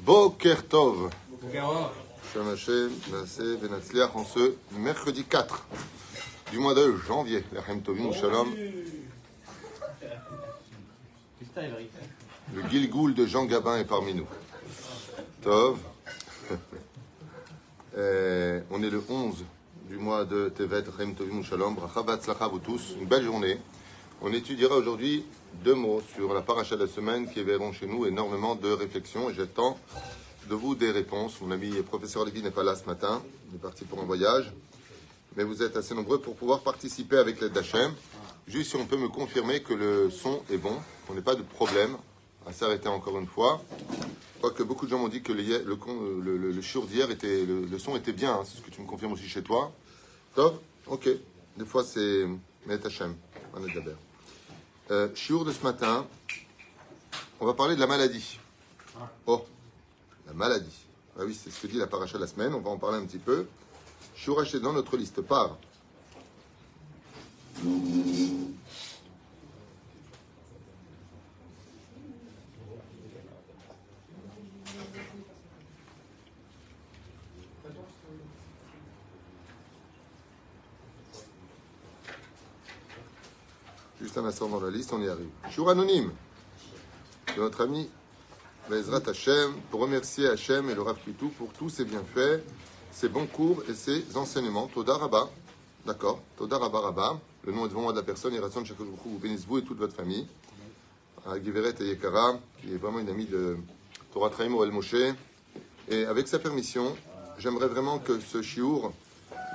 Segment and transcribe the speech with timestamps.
[0.00, 1.10] Boker Tov.
[2.34, 5.66] En ce mercredi 4
[6.52, 7.44] du mois de janvier.
[8.12, 8.48] Shalom.
[12.54, 14.28] Le Gilgoul de Jean Gabin est parmi nous.
[15.42, 15.78] Tov.
[17.98, 19.42] Euh, on est le 11
[19.88, 21.74] du mois de Tevet, Lachem Tovim, Shalom.
[21.74, 22.04] Bracha
[22.62, 22.94] tous.
[23.00, 23.58] Une belle journée.
[24.22, 25.24] On étudiera aujourd'hui
[25.62, 29.28] deux mots sur la paracha de la semaine qui éveilleront chez nous énormément de réflexions
[29.28, 29.78] et j'attends
[30.48, 31.40] de vous des réponses.
[31.42, 34.52] Mon ami professeur Lévy n'est pas là ce matin, il est parti pour un voyage,
[35.36, 37.58] mais vous êtes assez nombreux pour pouvoir participer avec l'aide.
[38.48, 40.76] Juste si on peut me confirmer que le son est bon,
[41.06, 41.96] qu'on n'ait pas de problème
[42.46, 43.62] à s'arrêter encore une fois.
[43.90, 47.96] Je crois que beaucoup de gens m'ont dit que le, le, d'hier était, le, son
[47.96, 48.42] était bien, hein.
[48.44, 49.72] c'est ce que tu me confirmes aussi chez toi.
[50.34, 51.08] Top, ok.
[51.56, 52.26] Des fois c'est
[52.66, 53.14] Met Hachem,
[53.54, 54.05] on est d'abord.
[54.90, 56.06] Euh, de ce matin,
[57.40, 58.38] on va parler de la maladie.
[59.26, 59.44] Oh,
[60.26, 60.86] la maladie.
[61.18, 62.98] Ah oui, c'est ce que dit la paracha de la semaine, on va en parler
[62.98, 63.46] un petit peu.
[64.14, 65.56] Shiur acheté dans notre liste par
[84.36, 85.30] Juste un instant dans la liste, on y arrive.
[85.50, 86.12] Jour anonyme
[87.34, 87.88] de notre ami
[88.68, 90.98] Bezrat Hachem pour remercier Hachem et le Rav
[91.38, 92.42] pour tous ses bienfaits,
[92.92, 94.66] ses bons cours et ses enseignements.
[94.66, 95.30] Toda Rabba,
[95.86, 98.62] d'accord Toda Rabba Rabba, le nom est devant moi de la personne, et Ratson
[99.06, 100.26] vous bénisse vous et toute votre famille.
[101.42, 103.56] Giveret et Yekara, qui est vraiment une amie de
[104.12, 105.14] Torah Traimo El Moshe.
[105.88, 106.94] Et avec sa permission,
[107.38, 108.92] j'aimerais vraiment que ce chiour,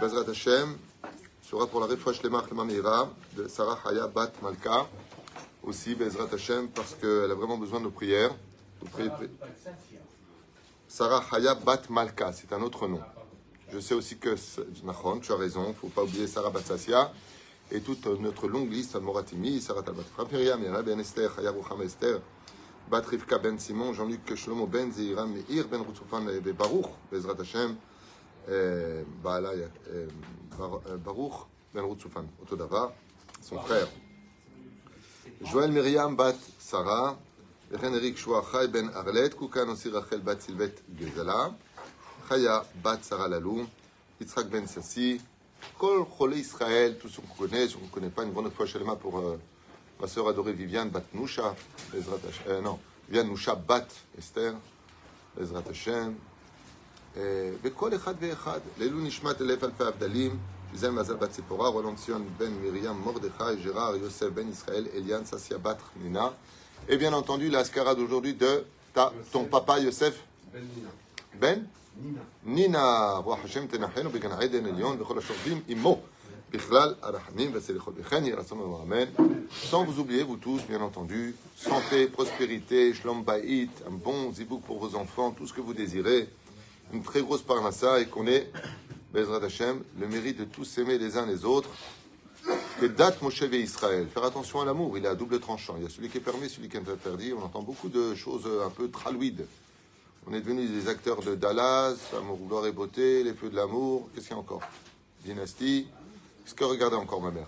[0.02, 0.76] Bezrat Hachem,
[1.52, 4.88] sera pour la refresh Lemach Meira de Sarah Haya Bat Malka,
[5.64, 8.34] aussi Bezrat Hashem, parce qu'elle a vraiment besoin de nos prières.
[8.94, 9.30] Priez, priez.
[10.88, 13.02] Sarah Haya Bat Malka, c'est un autre nom.
[13.70, 14.34] Je sais aussi que,
[14.86, 17.12] Nachon, tu as raison, il ne faut pas oublier Sarah Bat Sassia
[17.70, 22.22] et toute notre longue liste, Moratimi, Sarah Tabat Frapiria, Mira Ben Esther, Haya Rucham Esther,
[22.90, 26.22] Bat Rivka Ben Simon, Jean-Luc Shlomo Ben Zeira, Meir Ben Rutzufan
[26.58, 27.76] Baruch, Bezrat Hashem,
[29.24, 29.52] Baala
[31.04, 32.94] Baruch Ben Rutzufan, Otodava,
[33.42, 33.88] son frère.
[35.44, 37.18] Joël Myriam Bat Sarah,
[37.72, 41.56] Eric Shua Chai Ben Arlet, Koukan aussi Rachel Bat Silvet Gezala,
[42.28, 43.66] Chaya Bat Sarah Lalou,
[44.20, 45.22] Yitzhak Ben Sassi,
[45.80, 48.66] Kol Chole Israël, tous ceux qu'on connaît, ceux qu'on ne connaît pas, une grande fois
[48.66, 49.40] Shalema pour euh,
[50.00, 53.88] ma sœur adorée Viviane Bat euh, non, Viviane Nusha Bat
[54.18, 54.54] Esther,
[55.40, 56.16] Hashem,
[57.63, 60.39] וכל אחד ואחד, לעילוי נשמת אלף אלפי הבדלים,
[60.75, 65.59] שזה מזל בת ציפורה, רולון ציון בן מרים, מרדכי, ג'רר, יוסף בן ישראל, אליאן, ססיה
[65.59, 66.29] בת חנינה,
[66.89, 70.15] et bien entendu la scarade d'aujourd'hui de ta, ton papa Yosef
[71.41, 71.65] Ben
[72.45, 76.01] Nina, רוח השם תנחנו בגן עדן עליון וכל השוכבים עמו,
[76.51, 79.27] בכלל הרחמים והסליחות וכן יהי רצון אמן.
[79.71, 84.79] Sans vous oublier, vous tous, bien entendu, santé, prospérité, shlom baït, un bon zibouk pour
[84.79, 86.29] vos enfants, tout ce que vous désirez,
[86.94, 88.52] une très grosse parnassa et qu'on ait,
[89.14, 91.70] Bezrat Hashem, le mérite de tous s'aimer les uns les autres.
[92.80, 94.08] Que date Moshe Israël?
[94.08, 95.76] Faire attention à l'amour, il est à double tranchant.
[95.78, 97.34] Il y a celui qui est permis, celui qui est interdit.
[97.34, 99.46] On entend beaucoup de choses un peu tralouides.
[100.28, 104.10] On est devenus des acteurs de Dallas, Amour, gloire et beauté, les feux de l'amour.
[104.14, 104.62] Qu'est-ce qu'il y a encore?
[105.24, 105.88] Dynastie.
[106.44, 107.48] Qu'est-ce que regardez encore ma mère?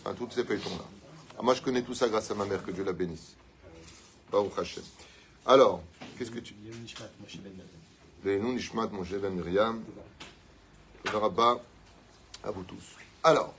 [0.00, 0.84] Enfin, toutes ces feuilletons-là.
[1.38, 3.34] Ah, moi, je connais tout ça grâce à ma mère, que Dieu la bénisse.
[4.30, 4.82] Baruch Hashem.
[5.46, 5.82] Alors,
[6.18, 6.54] qu'est-ce que tu...
[8.24, 9.82] Veinu Nishmat Moshe Ben Miriam.
[11.04, 11.60] Rabba
[12.42, 12.96] à vous tous.
[13.22, 13.52] Alors,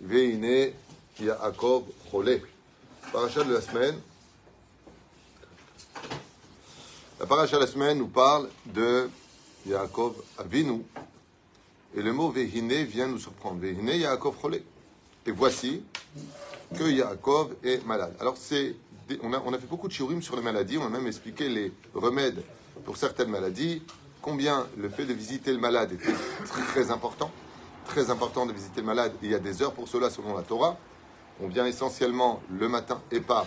[0.00, 0.70] Veine
[1.20, 2.40] Yaakov Chole.
[3.12, 3.96] Paracha de la semaine.
[7.18, 9.10] La paracha de la semaine nous parle de
[9.66, 10.84] Yaakov Avinu.
[11.96, 13.58] Et le mot Vehine vient nous surprendre.
[13.58, 14.62] Vehine Yaakov Chole.
[15.26, 15.82] Et voici
[16.78, 18.14] que Yaakov est malade.
[18.20, 18.76] Alors, c'est,
[19.20, 20.78] on, a, fait beaucoup de chiurim sur les maladies.
[20.78, 22.44] On a même expliqué les remèdes
[22.84, 23.82] pour certaines maladies,
[24.22, 26.12] combien le fait de visiter le malade était
[26.72, 27.30] très, important?
[27.86, 29.12] Très important de visiter le malade.
[29.22, 30.76] Il y a des heures pour cela selon la Torah.
[31.42, 33.46] On vient essentiellement le matin et pas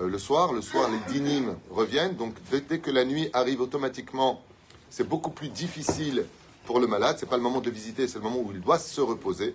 [0.00, 0.52] euh, le soir.
[0.52, 2.16] Le soir, les dynimes reviennent.
[2.16, 4.42] Donc dès, dès, que la nuit arrive automatiquement,
[4.90, 6.26] c'est beaucoup plus difficile
[6.66, 7.16] pour le malade.
[7.18, 9.54] C'est pas le moment de visiter, c'est le moment où il doit se reposer.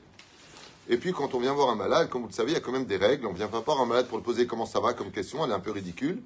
[0.89, 2.61] Et puis quand on vient voir un malade, comme vous le savez, il y a
[2.61, 3.27] quand même des règles.
[3.27, 5.43] On vient pas voir un malade pour le poser comment ça va comme question.
[5.43, 6.21] Elle est un peu ridicule.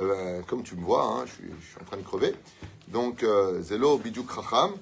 [0.00, 2.34] Euh, comme tu me vois, hein, je, suis, en train de crever.
[2.88, 3.24] Donc,
[3.60, 4.72] Zelo Bidjuk Racham.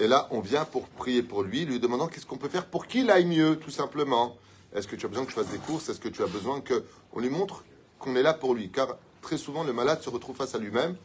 [0.00, 2.86] Et là, on vient pour prier pour lui, lui demandant qu'est-ce qu'on peut faire pour
[2.86, 4.36] qu'il aille mieux, tout simplement.
[4.74, 5.90] Est-ce que tu as besoin que je fasse des courses?
[5.90, 7.62] Est-ce que tu as besoin qu'on lui montre
[8.02, 10.96] qu'on est là pour lui, car très souvent le malade se retrouve face à lui-même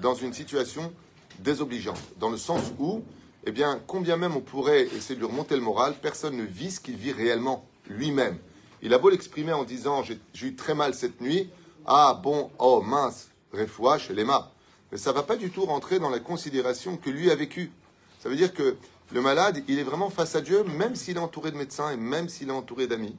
[0.00, 0.92] dans une situation
[1.40, 3.02] désobligeante, dans le sens où,
[3.46, 6.70] eh bien, combien même on pourrait essayer de lui remonter le moral, personne ne vit
[6.70, 8.38] ce qu'il vit réellement lui-même.
[8.82, 11.50] Il a beau l'exprimer en disant j'ai eu très mal cette nuit,
[11.86, 15.98] ah bon, oh mince, refoua chez les Mais ça ne va pas du tout rentrer
[15.98, 17.72] dans la considération que lui a vécu.
[18.20, 18.76] Ça veut dire que
[19.12, 21.96] le malade, il est vraiment face à Dieu, même s'il est entouré de médecins et
[21.96, 23.16] même s'il est entouré d'amis.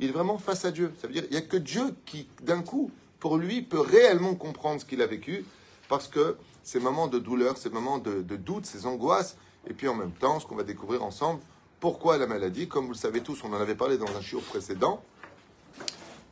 [0.00, 0.92] Il est vraiment face à Dieu.
[1.00, 2.90] Ça veut dire qu'il n'y a que Dieu qui, d'un coup,
[3.20, 5.44] pour lui, peut réellement comprendre ce qu'il a vécu,
[5.88, 9.36] parce que ces moments de douleur, ces moments de, doute, ces angoisses,
[9.68, 11.40] et puis en même temps, ce qu'on va découvrir ensemble,
[11.80, 14.40] pourquoi la maladie, comme vous le savez tous, on en avait parlé dans un chiot
[14.40, 15.02] précédent,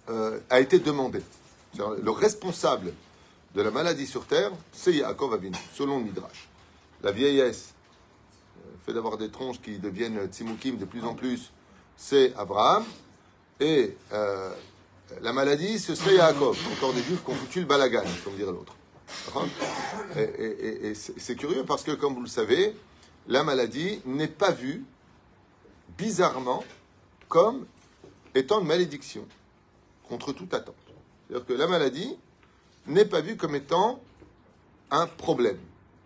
[0.08, 1.20] euh, a été demandé.
[1.78, 2.92] Le responsable
[3.54, 6.48] de la maladie sur terre, c'est Yaakov Avinu, selon Midrash.
[7.02, 7.74] La vieillesse,
[8.58, 11.52] euh, fait d'avoir des tronches qui deviennent tzimoukim de plus en plus,
[11.96, 12.84] c'est Abraham.
[13.60, 14.54] Et euh,
[15.22, 16.58] la maladie, ce serait Yaakov.
[16.72, 18.74] Encore des juifs qui ont foutu le balagan, comme dirait l'autre.
[20.16, 22.74] Et, et c'est curieux parce que, comme vous le savez,
[23.28, 24.84] la maladie n'est pas vue,
[25.96, 26.64] bizarrement,
[27.28, 27.66] comme
[28.34, 29.26] étant une malédiction,
[30.08, 30.74] contre toute attente.
[31.28, 32.16] C'est-à-dire que la maladie
[32.86, 34.00] n'est pas vue comme étant
[34.90, 35.58] un problème,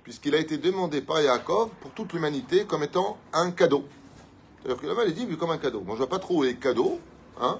[0.02, 3.84] puisqu'il a été demandé par Yaakov pour toute l'humanité comme étant un cadeau.
[4.62, 5.80] C'est-à-dire que la maladie est vue comme un cadeau.
[5.80, 6.98] Bon, je ne vois pas trop les cadeaux,
[7.40, 7.58] hein,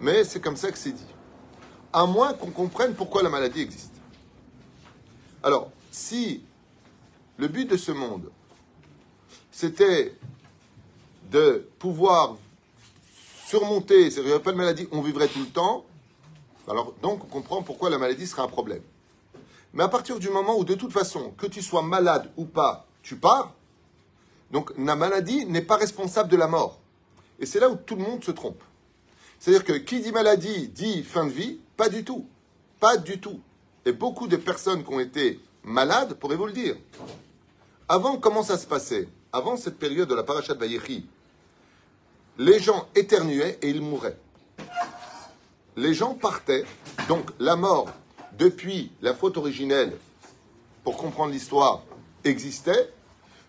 [0.00, 1.06] mais c'est comme ça que c'est dit.
[1.92, 3.94] À moins qu'on comprenne pourquoi la maladie existe.
[5.42, 6.42] Alors, si
[7.36, 8.30] le but de ce monde,
[9.50, 10.14] c'était
[11.30, 12.36] de pouvoir
[13.46, 15.84] surmonter, avait pas de maladie, on vivrait tout le temps,
[16.68, 18.82] alors, donc, on comprend pourquoi la maladie sera un problème.
[19.72, 22.86] Mais à partir du moment où, de toute façon, que tu sois malade ou pas,
[23.02, 23.54] tu pars,
[24.50, 26.78] donc la maladie n'est pas responsable de la mort.
[27.38, 28.62] Et c'est là où tout le monde se trompe.
[29.38, 32.26] C'est-à-dire que qui dit maladie dit fin de vie Pas du tout.
[32.80, 33.40] Pas du tout.
[33.84, 36.76] Et beaucoup de personnes qui ont été malades pourraient vous le dire.
[37.88, 39.08] Avant, comment ça se passait?
[39.32, 41.06] Avant cette période de la parachat Vayechi,
[42.38, 44.18] les gens éternuaient et ils mouraient
[45.78, 46.64] les gens partaient.
[47.08, 47.88] Donc la mort,
[48.38, 49.96] depuis la faute originelle,
[50.84, 51.82] pour comprendre l'histoire,
[52.24, 52.92] existait.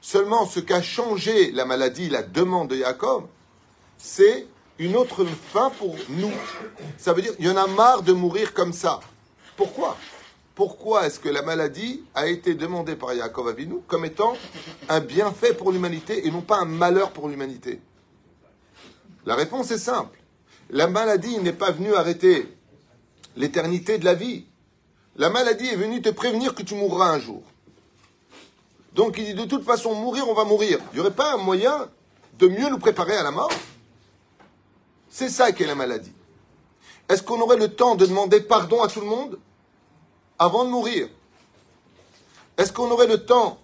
[0.02, 3.28] Seulement ce qu'a changé la maladie, la demande de Jacob,
[3.98, 4.48] c'est
[4.78, 6.32] une autre fin pour nous.
[6.98, 9.02] Ça veut dire, il y en a marre de mourir comme ça.
[9.58, 9.98] Pourquoi?
[10.56, 14.34] Pourquoi est-ce que la maladie a été demandée par Jacob Avinu comme étant
[14.88, 17.82] un bienfait pour l'humanité et non pas un malheur pour l'humanité?
[19.26, 20.19] La réponse est simple.
[20.70, 22.48] La maladie n'est pas venue arrêter
[23.36, 24.46] l'éternité de la vie.
[25.16, 27.42] La maladie est venue te prévenir que tu mourras un jour.
[28.94, 30.80] Donc il dit de toute façon, mourir, on va mourir.
[30.92, 31.90] Il n'y aurait pas un moyen
[32.38, 33.52] de mieux nous préparer à la mort
[35.10, 36.14] C'est ça qu'est la maladie.
[37.10, 39.40] Est-ce qu'on aurait le temps de demander pardon à tout le monde
[40.38, 41.10] avant de mourir?
[42.58, 43.60] Est-ce qu'on aurait le temps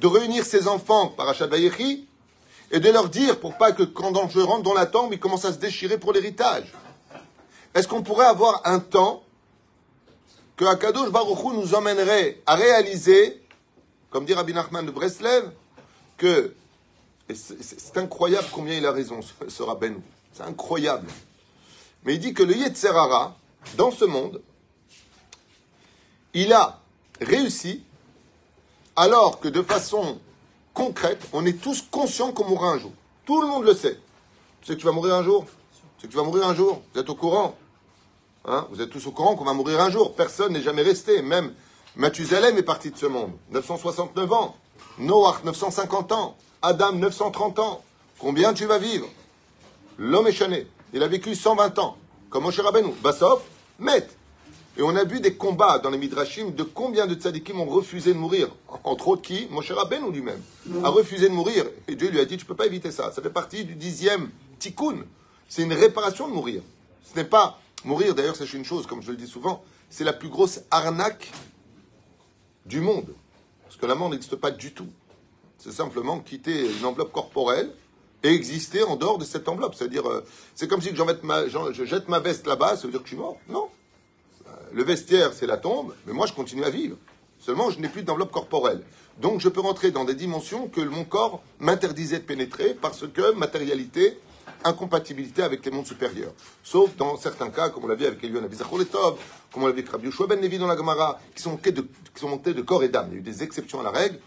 [0.00, 1.48] de réunir ses enfants par Achat
[2.70, 5.44] et de leur dire pour pas que quand je rentre dans la tombe, ils commencent
[5.44, 6.72] à se déchirer pour l'héritage.
[7.74, 9.22] Est-ce qu'on pourrait avoir un temps
[10.56, 13.42] que Akadosh Baruch nous emmènerait à réaliser,
[14.10, 15.50] comme dit Rabbi Nachman de Breslev,
[16.16, 16.54] que
[17.34, 19.94] c'est incroyable combien il a raison, ce, rabbin.
[20.32, 21.08] C'est incroyable.
[22.04, 23.36] Mais il dit que le Yetzerara,
[23.76, 24.42] dans ce monde,
[26.34, 26.80] il a
[27.20, 27.84] réussi,
[28.96, 30.18] alors que de façon
[30.74, 32.92] concrète, on est tous conscients qu'on mourra un jour.
[33.24, 33.98] Tout le monde le sait.
[34.60, 35.46] Tu sais que tu vas mourir un jour?
[35.98, 36.82] Tu sais que tu vas mourir un jour?
[36.92, 37.56] Vous êtes au courant
[38.46, 38.66] hein?
[38.70, 40.14] Vous êtes tous au courant qu'on va mourir un jour.
[40.14, 41.22] Personne n'est jamais resté.
[41.22, 41.52] Même
[41.96, 43.32] Mathusalem est parti de ce monde.
[43.50, 44.56] 969 ans.
[44.98, 46.36] Noach, 950 ans.
[46.62, 47.82] Adam, 930 ans.
[48.18, 49.08] Combien tu vas vivre?
[49.98, 50.66] L'homme est chané.
[50.92, 51.96] Il a vécu 120 ans.
[52.28, 52.92] Comme Moshe Rabbeinu.
[53.02, 53.42] Bassof,
[53.78, 54.06] met.
[54.78, 58.14] Et on a vu des combats dans les Midrashim de combien de tzadikim ont refusé
[58.14, 58.48] de mourir.
[58.84, 59.48] Entre autres qui?
[59.50, 60.40] Moshe Rabbeinu lui-même
[60.84, 61.66] a refusé de mourir.
[61.88, 63.10] Et Dieu lui a dit, tu ne peux pas éviter ça.
[63.12, 65.04] Ça fait partie du dixième tikkun.
[65.48, 66.62] C'est une réparation de mourir.
[67.02, 70.12] Ce n'est pas mourir, d'ailleurs, c'est une chose, comme je le dis souvent, c'est la
[70.12, 71.30] plus grosse arnaque
[72.64, 73.12] du monde.
[73.64, 74.88] Parce que la mort n'existe pas du tout.
[75.58, 77.72] C'est simplement quitter une enveloppe corporelle
[78.22, 79.74] et exister en dehors de cette enveloppe.
[79.74, 80.24] C'est-à-dire, euh,
[80.54, 83.36] c'est comme si je jette ma veste là-bas, ça veut dire que je suis mort.
[83.48, 83.68] Non
[84.72, 86.96] le vestiaire, c'est la tombe, mais moi, je continue à vivre.
[87.38, 88.82] Seulement, je n'ai plus d'enveloppe corporelle.
[89.20, 93.32] Donc, je peux rentrer dans des dimensions que mon corps m'interdisait de pénétrer parce que
[93.32, 94.18] matérialité,
[94.64, 96.32] incompatibilité avec les mondes supérieurs.
[96.62, 99.18] Sauf dans certains cas, comme on l'a vu avec Elion Abizacholetov,
[99.52, 101.58] comme on l'a vu avec Rabbi Yoshua Ben dans la Gemara, qui sont,
[102.22, 103.08] montés de, corps et d'âme.
[103.10, 104.18] Il y a eu des exceptions à la règle.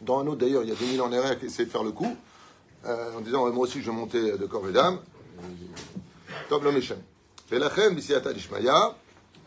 [0.00, 1.92] Dans un autre, d'ailleurs, il y a 2000 ans derrière qui essaient de faire le
[1.92, 2.16] coup,
[2.84, 4.98] euh, en disant Moi aussi, je montais de corps et d'âme.
[6.48, 6.80] Top l'homme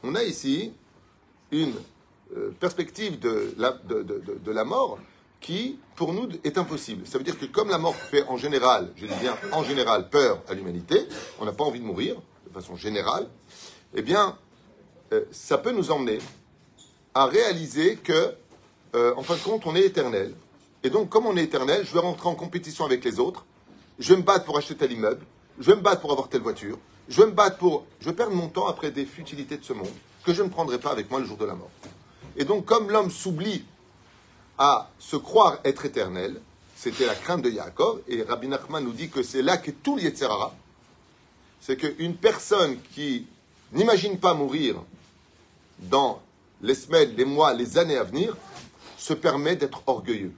[0.04, 0.74] on a ici
[1.52, 1.74] une
[2.38, 5.00] euh, perspective de la, mort
[5.42, 7.08] qui, pour nous, est impossible.
[7.08, 10.10] Ça veut dire que comme la mort fait en général, je dis bien en général,
[10.10, 11.08] peur à l'humanité,
[11.40, 12.16] on n'a pas envie de mourir,
[12.48, 13.28] de façon générale,
[13.96, 14.38] eh bien,
[15.14, 16.20] euh, ça peut nous emmener
[17.14, 18.36] à réaliser que,
[18.96, 20.34] euh, en fin de compte, on est éternel.
[20.84, 23.46] Et donc, comme on est éternel, je vais rentrer en compétition avec les autres,
[23.98, 25.26] je vais me battre pour acheter tel immeuble,
[25.60, 26.78] je vais me battre pour avoir telle voiture,
[27.10, 27.86] je vais me battre pour...
[28.00, 29.90] Je vais perdre mon temps après des futilités de ce monde
[30.24, 31.72] que je ne prendrai pas avec moi le jour de la mort.
[32.38, 33.66] Et donc, comme l'homme s'oublie
[34.58, 36.40] à se croire être éternel,
[36.76, 39.98] c'était la crainte de Yaakov, et Rabbi Nachman nous dit que c'est là que tout
[39.98, 40.54] l'Yetzerara,
[41.60, 43.28] c'est qu'une personne qui
[43.74, 44.76] n'imagine pas mourir
[45.80, 46.22] dans
[46.62, 48.36] les semaines, les mois, les années à venir,
[48.98, 50.34] se permet d'être orgueilleux.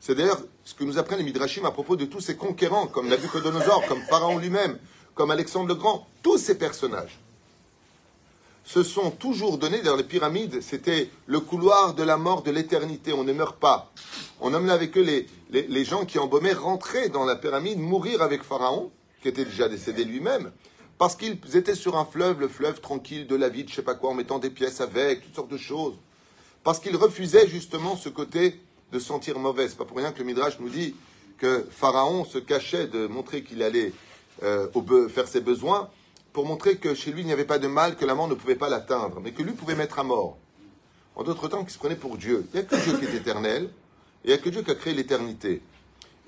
[0.00, 3.08] C'est d'ailleurs ce que nous apprennent les Midrashim à propos de tous ces conquérants, comme
[3.08, 4.78] Nabucodonosor, comme Pharaon lui-même,
[5.14, 7.20] comme Alexandre le Grand, tous ces personnages
[8.70, 13.12] se sont toujours donnés, dans les pyramides, c'était le couloir de la mort de l'éternité,
[13.12, 13.90] on ne meurt pas.
[14.40, 18.92] On amenait avec eux les, gens qui embaumaient rentrer dans la pyramide, mourir avec Pharaon,
[19.22, 20.52] qui était déjà décédé lui-même,
[20.98, 23.94] parce qu'ils étaient sur un fleuve, le fleuve tranquille de la vie, je sais pas
[23.94, 25.94] quoi, en mettant des pièces avec, toutes sortes de choses.
[26.62, 28.60] Parce qu'ils refusaient justement ce côté
[28.92, 29.68] de sentir mauvais.
[29.68, 30.94] C'est pas pour rien que le Midrash nous dit
[31.38, 33.92] que Pharaon se cachait de montrer qu'il allait
[34.42, 35.90] euh, faire ses besoins
[36.32, 38.34] pour montrer que chez lui il n'y avait pas de mal, que la mort ne
[38.34, 40.38] pouvait pas l'atteindre, mais que lui pouvait mettre à mort.
[41.16, 42.46] En d'autres temps, qu'il se prenait pour Dieu.
[42.52, 43.68] Il n'y a que Dieu qui est éternel, et
[44.24, 45.60] il n'y a que Dieu qui a créé l'éternité.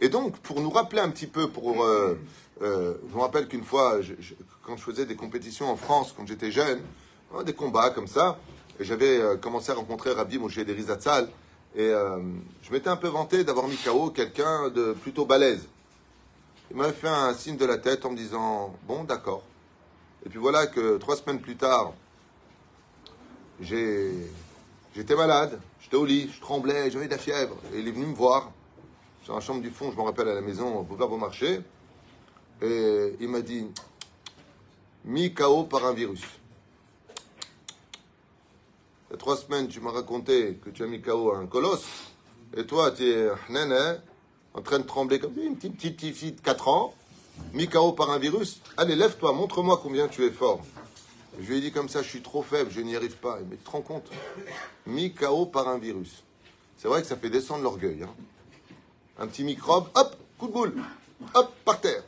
[0.01, 2.19] Et donc, pour nous rappeler un petit peu, pour, euh,
[2.63, 4.01] euh, je me rappelle qu'une fois,
[4.65, 6.81] quand je faisais des compétitions en France, quand j'étais jeune,
[7.35, 8.39] hein, des combats comme ça,
[8.81, 11.29] j'avais euh, commencé à rencontrer Rabbi Moshe Derizatzal,
[11.75, 15.67] et je m'étais un peu vanté d'avoir mis KO quelqu'un de plutôt balèze.
[16.73, 19.43] Il m'avait fait un signe de la tête en me disant, bon, d'accord.
[20.25, 21.93] Et puis voilà que trois semaines plus tard,
[23.61, 27.57] j'étais malade, j'étais au lit, je tremblais, j'avais de la fièvre.
[27.75, 28.53] Et il est venu me voir,
[29.27, 31.61] dans la chambre du fond, je me rappelle à la maison, au boulevard Beaumarchais.
[32.63, 33.67] Et il m'a dit,
[35.05, 36.23] mis KO par un virus.
[39.11, 42.15] Il y a trois semaines, tu m'as raconté que tu as mis KO un colosse.
[42.57, 43.29] Et toi, tu es
[44.55, 46.95] en train de trembler comme une petite, petite fille de 4 ans
[47.53, 50.61] mis KO par un virus, allez, lève-toi, montre-moi combien tu es fort.
[51.41, 53.39] Je lui ai dit comme ça, je suis trop faible, je n'y arrive pas.
[53.49, 54.11] Mais tu te rends compte
[54.87, 56.23] Mis KO par un virus.
[56.77, 58.03] C'est vrai que ça fait descendre l'orgueil.
[58.03, 58.11] Hein.
[59.19, 60.75] Un petit microbe, hop, coup de boule,
[61.35, 62.03] hop, par terre.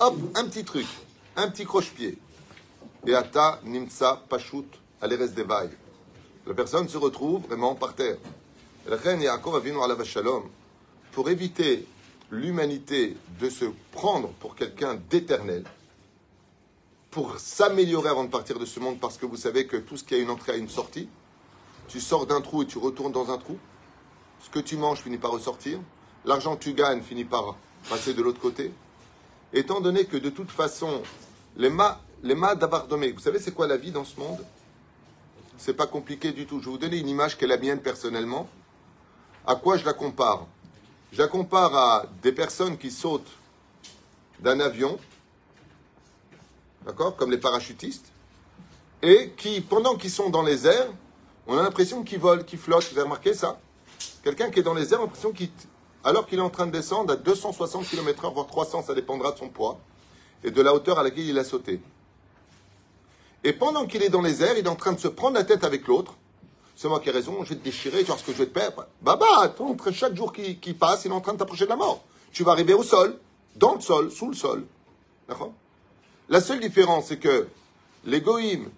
[0.00, 0.86] Hop, un petit truc,
[1.36, 2.18] un petit croche-pied.
[3.06, 4.66] Et ata, nimsa, pashut,
[5.00, 5.70] aleres devaï.
[6.46, 8.16] La personne se retrouve vraiment par terre.
[8.86, 10.44] La reine Yaakov à la Shalom,
[11.12, 11.86] pour éviter
[12.30, 15.64] l'humanité de se prendre pour quelqu'un d'éternel,
[17.10, 20.04] pour s'améliorer avant de partir de ce monde, parce que vous savez que tout ce
[20.04, 21.08] qui a une entrée a une sortie.
[21.88, 23.58] Tu sors d'un trou et tu retournes dans un trou.
[24.40, 25.80] Ce que tu manges finit par ressortir.
[26.24, 27.56] L'argent que tu gagnes finit par
[27.88, 28.72] passer de l'autre côté.
[29.52, 31.02] Étant donné que de toute façon,
[31.56, 34.38] les mâts les vous savez c'est quoi la vie dans ce monde?
[35.56, 36.60] C'est pas compliqué du tout.
[36.60, 38.48] Je vais vous donner une image qui est la mienne personnellement.
[39.46, 40.46] À quoi je la compare?
[41.12, 43.30] Je la compare à des personnes qui sautent
[44.38, 44.98] d'un avion,
[46.86, 48.12] d'accord, comme les parachutistes,
[49.02, 50.88] et qui, pendant qu'ils sont dans les airs,
[51.46, 52.90] on a l'impression qu'ils volent, qu'ils flottent.
[52.92, 53.58] Vous avez remarqué ça?
[54.22, 55.50] Quelqu'un qui est dans les airs, on a l'impression qu'il,
[56.04, 59.38] alors qu'il est en train de descendre à 260 km/h, voire 300, ça dépendra de
[59.38, 59.78] son poids,
[60.44, 61.80] et de la hauteur à laquelle il a sauté.
[63.42, 65.44] Et pendant qu'il est dans les airs, il est en train de se prendre la
[65.44, 66.14] tête avec l'autre,
[66.80, 68.46] c'est moi qui ai raison, je vais te déchirer, tu vois ce que je vais
[68.46, 68.86] te perdre.
[69.02, 72.02] Bah, attends, chaque jour qui, passe, il est en train de t'approcher de la mort.
[72.32, 73.18] Tu vas arriver au sol,
[73.56, 74.64] dans le sol, sous le sol.
[75.28, 75.52] D'accord?
[76.30, 77.48] La seule différence, c'est que
[78.06, 78.70] les goïms,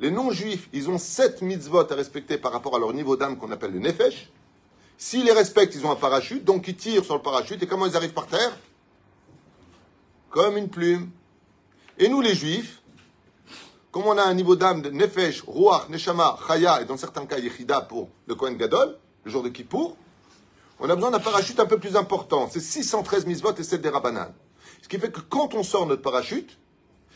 [0.00, 3.52] les non-juifs, ils ont sept mitzvot à respecter par rapport à leur niveau d'âme qu'on
[3.52, 4.28] appelle le nefesh.
[4.98, 7.62] S'ils les respectent, ils ont un parachute, donc ils tirent sur le parachute.
[7.62, 8.58] Et comment ils arrivent par terre?
[10.30, 11.10] Comme une plume.
[11.96, 12.82] Et nous, les juifs,
[13.94, 17.38] comme on a un niveau d'âme de Nefesh, Ruach, Neshama, Chaya, et dans certains cas
[17.38, 19.96] Yechida pour le Kohen Gadol, le jour de Kippour,
[20.80, 22.48] on a besoin d'un parachute un peu plus important.
[22.50, 24.34] C'est 613 misvot et 7 des Rabbanan.
[24.82, 26.58] Ce qui fait que quand on sort notre parachute,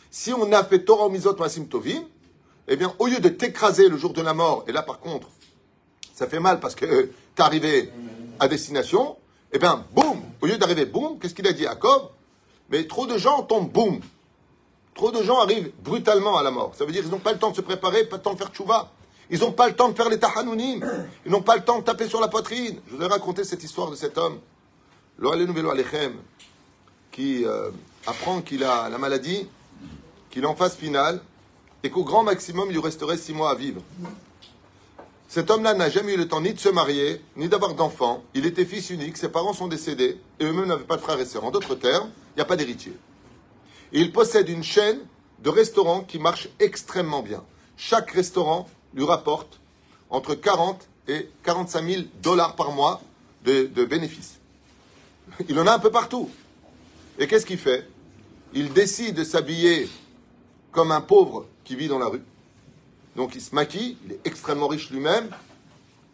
[0.09, 2.05] si on a fait Torah Mizot Masim Tovim,
[2.69, 5.27] eh bien, au lieu de t'écraser le jour de la mort, et là par contre,
[6.13, 6.85] ça fait mal parce que
[7.35, 7.91] tu es arrivé
[8.39, 9.17] à destination,
[9.51, 12.11] eh bien, boum, au lieu d'arriver boum, qu'est-ce qu'il a dit à Jacob?
[12.69, 13.99] Mais trop de gens tombent boum.
[14.99, 16.73] Trop de gens arrivent brutalement à la mort.
[16.77, 18.37] Ça veut dire qu'ils n'ont pas le temps de se préparer, pas le temps de
[18.37, 18.91] faire tchouva.
[19.29, 20.81] Ils n'ont pas le temps de faire les tahanounim.
[21.25, 22.81] Ils n'ont pas le temps de taper sur la poitrine.
[22.85, 24.39] Je vous ai raconté cette histoire de cet homme,
[25.23, 26.15] Alechem,
[27.13, 27.69] qui euh,
[28.07, 29.47] apprend qu'il a la maladie
[30.31, 31.21] qu'il en fasse finale
[31.81, 33.81] et qu'au grand maximum, il lui resterait six mois à vivre.
[35.29, 38.21] Cet homme-là n'a jamais eu le temps ni de se marier, ni d'avoir d'enfants.
[38.33, 41.25] Il était fils unique, ses parents sont décédés, et eux-mêmes n'avaient pas de frères et
[41.25, 41.45] sœurs.
[41.45, 42.91] En d'autres termes, il n'y a pas d'héritier.
[43.91, 44.99] Il possède une chaîne
[45.39, 47.43] de restaurants qui marche extrêmement bien.
[47.77, 49.59] Chaque restaurant lui rapporte
[50.09, 53.01] entre 40 et 45 000 dollars par mois
[53.45, 54.39] de, de bénéfices.
[55.47, 56.29] Il en a un peu partout.
[57.17, 57.87] Et qu'est-ce qu'il fait?
[58.53, 59.89] Il décide de s'habiller
[60.71, 62.23] comme un pauvre qui vit dans la rue.
[63.15, 65.29] Donc il se maquille, il est extrêmement riche lui-même,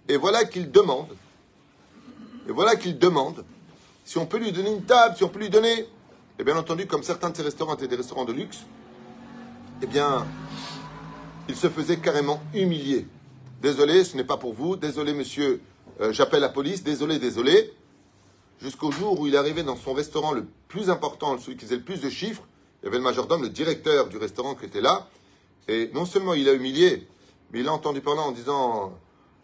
[0.07, 1.15] et voilà qu'il demande,
[2.47, 3.43] et voilà qu'il demande
[4.05, 5.87] si on peut lui donner une table, si on peut lui donner,
[6.37, 8.65] et bien entendu, comme certains de ces restaurants étaient des restaurants de luxe,
[9.81, 10.25] eh bien,
[11.47, 13.07] il se faisait carrément humilier.
[13.61, 15.61] Désolé, ce n'est pas pour vous, désolé monsieur,
[16.01, 17.73] euh, j'appelle la police, désolé, désolé.
[18.61, 21.83] Jusqu'au jour où il arrivé dans son restaurant le plus important, celui qui faisait le
[21.83, 22.43] plus de chiffres,
[22.81, 25.07] il y avait le majordome, le directeur du restaurant qui était là,
[25.67, 27.07] et non seulement il a humilié,
[27.51, 28.93] mais il a entendu parler en disant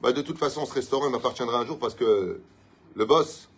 [0.01, 2.41] bah, De toute façon, ce restaurant m'appartiendra un jour parce que
[2.95, 3.49] le boss,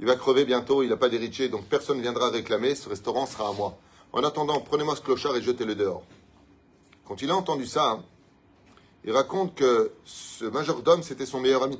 [0.00, 3.26] il va crever bientôt, il n'a pas d'héritier, donc personne ne viendra réclamer, ce restaurant
[3.26, 3.78] sera à moi.
[4.12, 6.02] En attendant, prenez-moi ce clochard et jetez-le dehors.
[7.04, 8.02] Quand il a entendu ça,
[9.04, 11.78] il raconte que ce majordome, c'était son meilleur ami.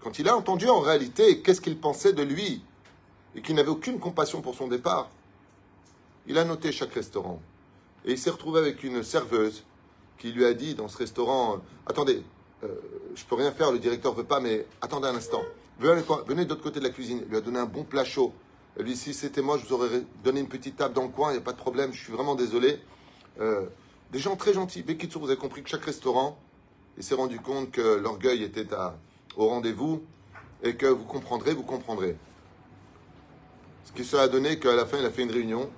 [0.00, 2.62] Quand il a entendu en réalité qu'est-ce qu'il pensait de lui
[3.34, 5.10] et qu'il n'avait aucune compassion pour son départ,
[6.26, 7.42] il a noté chaque restaurant.
[8.06, 9.62] Et il s'est retrouvé avec une serveuse
[10.18, 12.22] qui lui a dit dans ce restaurant Attendez,
[12.62, 12.80] je euh,
[13.14, 15.42] je peux rien faire, le directeur veut pas, mais attendez un instant.
[15.80, 17.20] Venez, de l'autre côté de la cuisine.
[17.24, 18.32] Il lui a donné un bon plat chaud.
[18.78, 21.34] Lui Si c'était moi, je vous aurais donné une petite table dans le coin, il
[21.34, 22.80] n'y a pas de problème, je suis vraiment désolé.
[23.40, 23.66] Euh,
[24.12, 24.82] des gens très gentils.
[24.82, 26.38] Bekitsu, vous avez compris que chaque restaurant,
[26.96, 28.66] il s'est rendu compte que l'orgueil était
[29.36, 30.02] au rendez-vous
[30.62, 32.16] et que vous comprendrez, vous comprendrez.
[33.84, 35.68] Ce qui sera donné qu'à la fin, il a fait une réunion.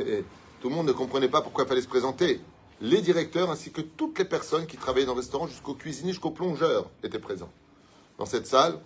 [0.00, 0.24] Et
[0.60, 2.40] tout le monde ne comprenait pas pourquoi il fallait se présenter.
[2.80, 6.30] Les directeurs ainsi que toutes les personnes qui travaillaient dans le restaurant, jusqu'au cuisinier, jusqu'au
[6.30, 7.50] plongeur, étaient présents
[8.18, 8.78] dans cette salle.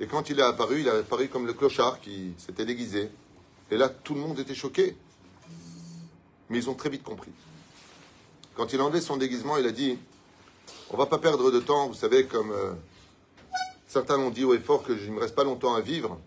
[0.00, 3.10] Et quand il est apparu, il est apparu comme le clochard qui s'était déguisé.
[3.70, 4.96] Et là, tout le monde était choqué.
[6.48, 7.32] Mais ils ont très vite compris.
[8.54, 9.98] Quand il a enlevé son déguisement, il a dit
[10.90, 12.72] On va pas perdre de temps, vous savez, comme euh,
[13.86, 16.18] certains l'ont dit haut et fort que je ne me reste pas longtemps à vivre.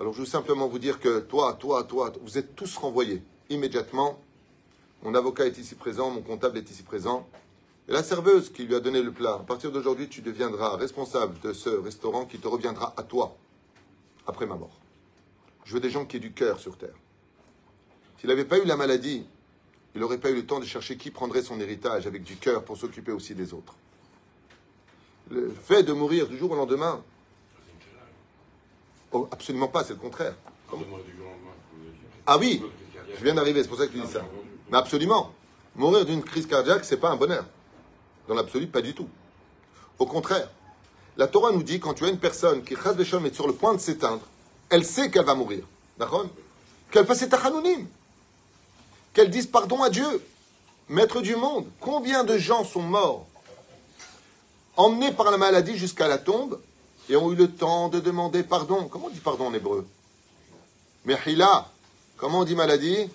[0.00, 4.18] Alors je veux simplement vous dire que toi, toi, toi, vous êtes tous renvoyés immédiatement.
[5.02, 7.28] Mon avocat est ici présent, mon comptable est ici présent.
[7.88, 11.38] Et la serveuse qui lui a donné le plat, à partir d'aujourd'hui, tu deviendras responsable
[11.40, 13.36] de ce restaurant qui te reviendra à toi
[14.26, 14.80] après ma mort.
[15.64, 16.94] Je veux des gens qui aient du cœur sur terre.
[18.18, 19.26] S'il n'avait pas eu la maladie,
[19.94, 22.64] il n'aurait pas eu le temps de chercher qui prendrait son héritage avec du cœur
[22.64, 23.74] pour s'occuper aussi des autres.
[25.30, 27.02] Le fait de mourir du jour au lendemain,
[29.12, 30.34] oh, absolument pas, c'est le contraire.
[32.26, 32.62] Ah oui,
[33.14, 34.24] je viens d'arriver, c'est pour ça que tu dis ça.
[34.70, 35.34] Mais absolument.
[35.76, 37.44] Mourir d'une crise cardiaque, c'est pas un bonheur.
[38.28, 39.08] Dans l'absolu, pas du tout.
[39.98, 40.48] Au contraire,
[41.16, 43.80] la Torah nous dit quand tu as une personne qui est sur le point de
[43.80, 44.22] s'éteindre,
[44.70, 45.64] elle sait qu'elle va mourir.
[45.98, 46.26] D'accord?
[46.90, 47.86] Qu'elle fasse ses hanounim.
[49.12, 50.24] Qu'elle dise pardon à Dieu,
[50.88, 51.66] maître du monde.
[51.80, 53.26] Combien de gens sont morts,
[54.76, 56.60] emmenés par la maladie jusqu'à la tombe,
[57.08, 58.88] et ont eu le temps de demander pardon?
[58.88, 59.86] Comment on dit pardon en hébreu?
[61.04, 61.68] Mehila,
[62.16, 63.10] Comment on dit maladie?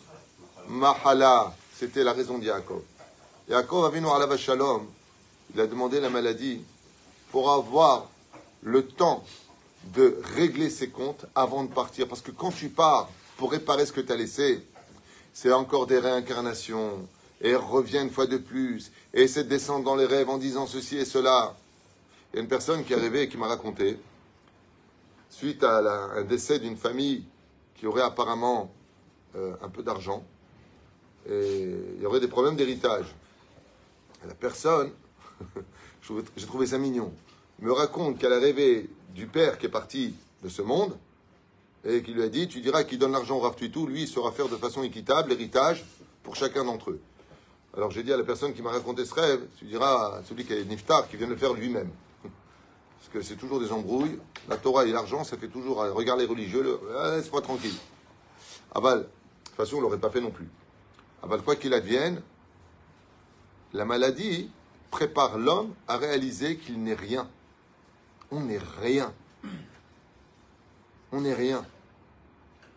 [0.67, 1.55] Mahala.
[1.73, 2.81] C'était la raison d'Yaakov.
[3.49, 4.85] Yaakov a venu à la Shalom.
[5.53, 6.61] Il a demandé la maladie
[7.31, 8.09] pour avoir
[8.61, 9.23] le temps
[9.95, 12.07] de régler ses comptes avant de partir.
[12.07, 14.65] Parce que quand tu pars pour réparer ce que tu as laissé,
[15.33, 17.07] c'est encore des réincarnations.
[17.41, 18.91] Et revient une fois de plus.
[19.13, 21.55] Et essaie de descendre dans les rêves en disant ceci et cela.
[22.31, 23.97] Il y a une personne qui est arrivée et qui m'a raconté,
[25.29, 27.23] suite à un décès d'une famille
[27.75, 28.71] qui aurait apparemment
[29.35, 30.23] euh, un peu d'argent,
[31.29, 33.05] et il y aurait des problèmes d'héritage.
[34.27, 34.91] La personne,
[36.37, 37.13] j'ai trouvé ça mignon,
[37.59, 40.97] me raconte qu'elle a rêvé du père qui est parti de ce monde,
[41.85, 44.07] et qui lui a dit, tu diras qu'il donne l'argent au Rav tout, lui il
[44.07, 45.85] saura faire de façon équitable l'héritage
[46.23, 47.01] pour chacun d'entre eux.
[47.75, 50.45] Alors j'ai dit à la personne qui m'a raconté ce rêve, tu diras à celui
[50.45, 51.89] qui est Niftar, qui vient de le faire lui-même.
[52.23, 54.19] Parce que c'est toujours des embrouilles.
[54.49, 57.75] La Torah et l'argent, ça fait toujours, regarder les religieux, ah, laisse-moi tranquille.
[58.73, 59.07] Aval,
[59.45, 60.47] toute façon, on ne l'aurait pas fait non plus.
[61.21, 62.21] Ah quoi qu'il advienne,
[63.73, 64.49] la maladie
[64.91, 67.29] prépare l'homme à réaliser qu'il n'est rien.
[68.31, 69.13] On n'est rien.
[71.11, 71.65] On n'est rien.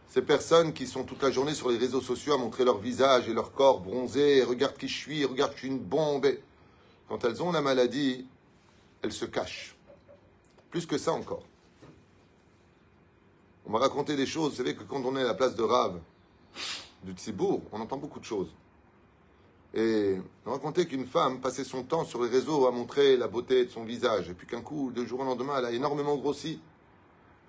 [0.09, 3.29] Ces personnes qui sont toute la journée sur les réseaux sociaux à montrer leur visage
[3.29, 6.27] et leur corps bronzé, regarde qui je suis, regarde je suis une bombe.
[7.09, 8.27] Quand elles ont la maladie,
[9.03, 9.75] elles se cachent.
[10.71, 11.45] Plus que ça encore.
[13.67, 14.53] On m'a raconté des choses.
[14.53, 16.01] Vous savez que quand on est à la place de Rave,
[17.03, 18.55] du Tzibourg, on entend beaucoup de choses.
[19.75, 23.65] Et on racontait qu'une femme passait son temps sur les réseaux à montrer la beauté
[23.65, 24.29] de son visage.
[24.29, 26.61] Et puis qu'un coup, de jour au lendemain, elle a énormément grossi.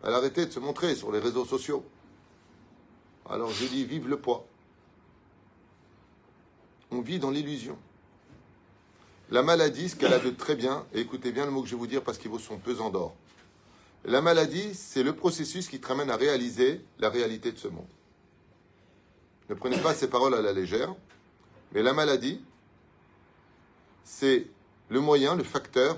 [0.04, 1.84] Elle a arrêté de se montrer sur les réseaux sociaux.
[3.30, 4.46] Alors j'ai dit, vive le poids.
[6.92, 7.78] On vit dans l'illusion.
[9.32, 11.74] La maladie, ce qu'elle a de très bien, et écoutez bien le mot que je
[11.74, 13.16] vais vous dire parce qu'il vaut son pesant d'or.
[14.06, 17.88] La maladie, c'est le processus qui te ramène à réaliser la réalité de ce monde.
[19.50, 20.94] Ne prenez pas ces paroles à la légère,
[21.74, 22.42] mais la maladie,
[24.04, 24.48] c'est
[24.90, 25.98] le moyen, le facteur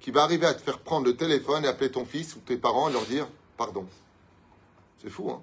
[0.00, 2.56] qui va arriver à te faire prendre le téléphone et appeler ton fils ou tes
[2.56, 3.86] parents et leur dire pardon.
[5.02, 5.42] C'est fou, hein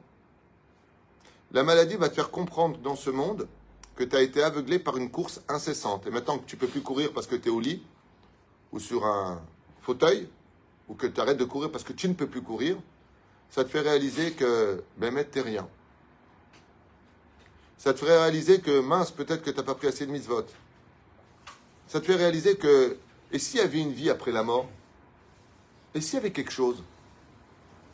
[1.52, 3.48] La maladie va te faire comprendre dans ce monde
[3.96, 6.08] que tu as été aveuglé par une course incessante.
[6.08, 7.84] Et maintenant que tu peux plus courir parce que tu es au lit
[8.72, 9.42] ou sur un
[9.82, 10.28] fauteuil,
[10.88, 12.78] ou que tu arrêtes de courir parce que tu ne peux plus courir,
[13.50, 15.68] ça te fait réaliser que, ben, t'es rien.
[17.82, 20.46] Ça te fait réaliser que, mince, peut-être que tu n'as pas pris assez de mitzvot.
[21.88, 22.96] Ça te fait réaliser que,
[23.32, 24.70] et s'il y avait une vie après la mort?
[25.96, 26.84] Et s'il y avait quelque chose?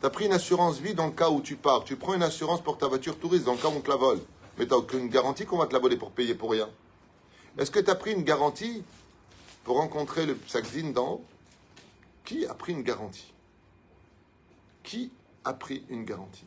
[0.00, 1.84] Tu as pris une assurance vie dans le cas où tu pars.
[1.84, 3.96] Tu prends une assurance pour ta voiture touriste dans le cas où on te la
[3.96, 4.20] vole.
[4.58, 6.68] Mais tu n'as aucune garantie qu'on va te la voler pour payer pour rien.
[7.56, 8.84] Est-ce que tu as pris une garantie
[9.64, 11.24] pour rencontrer le psaxine d'en haut?
[12.26, 13.32] Qui a pris une garantie?
[14.82, 15.10] Qui
[15.46, 16.44] a pris une garantie?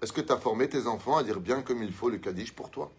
[0.00, 2.52] Est-ce que tu as formé tes enfants à dire bien comme il faut le Kaddish
[2.52, 2.90] pour toi?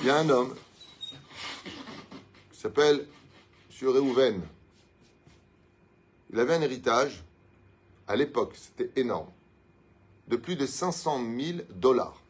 [0.00, 0.54] Il y a un homme
[2.50, 3.06] qui s'appelle
[3.80, 4.42] M.
[6.32, 7.22] Il avait un héritage,
[8.08, 9.28] à l'époque, c'était énorme
[10.28, 12.20] de plus de 500 000 dollars.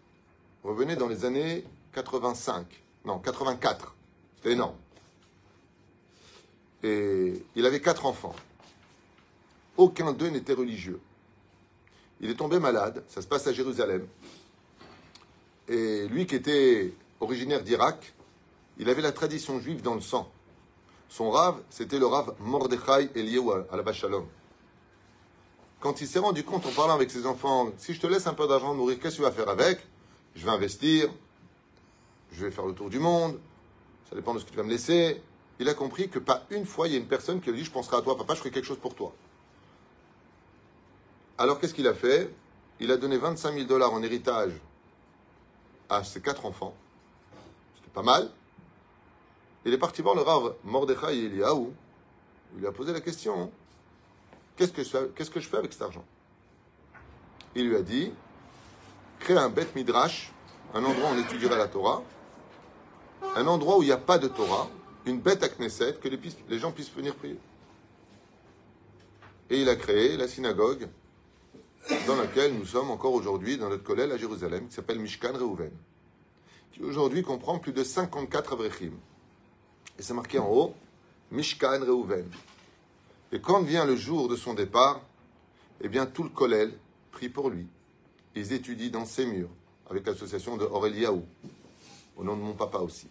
[0.65, 2.67] Revenez dans les années 85,
[3.05, 3.95] non, 84.
[4.37, 4.77] C'était énorme.
[6.83, 8.35] Et il avait quatre enfants.
[9.77, 11.01] Aucun d'eux n'était religieux.
[12.23, 14.07] Il est tombé malade, ça se passe à Jérusalem.
[15.69, 18.15] Et lui qui était originaire d'Irak,
[18.79, 20.31] il avait la tradition juive dans le sang.
[21.09, 24.27] Son rave, c'était le rave Mordechai Eliyahu à la Bachalom
[25.83, 28.35] quand il s'est rendu compte en parlant avec ses enfants, si je te laisse un
[28.35, 29.81] peu d'argent nourrir, qu'est-ce que tu vas faire avec?
[30.37, 31.11] Je vais investir,
[32.31, 33.39] je vais faire le tour du monde,
[34.09, 35.21] ça dépend de ce que tu vas me laisser.
[35.59, 37.65] Il a compris que pas une fois, il y a une personne qui lui dit,
[37.65, 39.13] je penserai à toi, papa, je ferai quelque chose pour toi.
[41.43, 42.33] Alors qu'est-ce qu'il a fait?
[42.79, 44.53] Il a donné 25 000 dollars en héritage
[45.89, 46.73] à ses quatre enfants.
[47.75, 48.31] C'était pas mal.
[49.65, 51.73] Il est parti voir le Rav Mordechai Eliaou.
[52.55, 53.51] Il lui a posé la question.
[54.55, 56.05] Qu'est-ce que, je fais, qu'est-ce que je fais avec cet argent?
[57.57, 58.13] Il lui a dit
[59.19, 60.31] crée un bête midrash,
[60.75, 62.05] un endroit où on étudiera la Torah,
[63.35, 64.69] un endroit où il n'y a pas de Torah,
[65.07, 67.41] une bête à Knesset, que les, gens puissent venir prier.
[69.51, 70.89] Et il a créé la synagogue
[72.07, 75.73] dans laquelle nous sommes encore aujourd'hui, dans notre collège à Jérusalem, qui s'appelle Mishkan Reuven,
[76.73, 78.93] qui aujourd'hui comprend plus de 54 avrechim.
[79.99, 80.75] Et c'est marqué en haut,
[81.31, 82.29] Mishkan Reuven.
[83.33, 85.01] Et quand vient le jour de son départ,
[85.81, 86.73] eh bien tout le collège
[87.11, 87.67] prie pour lui.
[88.35, 89.51] Ils étudient dans ses murs,
[89.91, 91.25] avec l'association de Aureliaou,
[92.17, 93.09] au nom de mon papa aussi.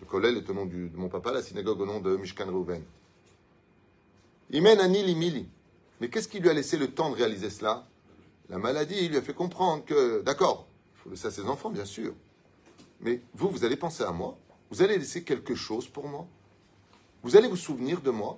[0.00, 2.82] Le collège est au nom de mon papa, la synagogue au nom de Mishkan Reuven.
[4.50, 5.46] Il mène à Nili Mili.
[6.02, 7.86] Mais qu'est-ce qui lui a laissé le temps de réaliser cela?
[8.50, 11.84] La maladie lui a fait comprendre que, d'accord, il faut laisser à ses enfants, bien
[11.84, 12.12] sûr.
[13.00, 14.36] Mais vous, vous allez penser à moi?
[14.68, 16.26] Vous allez laisser quelque chose pour moi?
[17.22, 18.36] Vous allez vous souvenir de moi?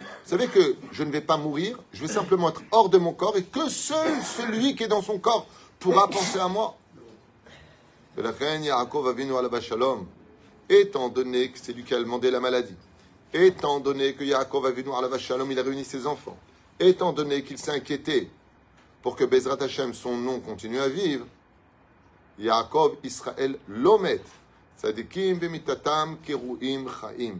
[0.00, 3.12] Vous savez que je ne vais pas mourir, je vais simplement être hors de mon
[3.12, 5.46] corps et que seul celui qui est dans son corps
[5.78, 6.76] pourra penser à moi?
[10.68, 12.74] Étant donné que c'est lui qui a demandé la maladie,
[13.32, 16.36] étant donné que Yaakov Avinu la Shalom, il a réuni ses enfants,
[16.80, 18.30] étant donné qu'il s'est inquiété
[19.02, 21.26] pour que Bezrat Hashem, son nom, continue à vivre,
[22.38, 24.22] Yaakov Israël Lomet,
[24.76, 27.38] Sadikim Bemitatam Keruim Chaim